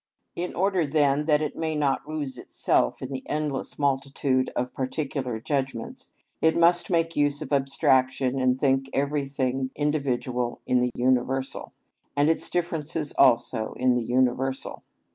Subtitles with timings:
[0.35, 5.39] In order then that it may not lose itself in the endless multitude of particular
[5.39, 6.09] judgments,
[6.41, 11.71] it must make use of abstraction and think everything individual in the universal,
[12.17, 14.81] and its differences also in the universal.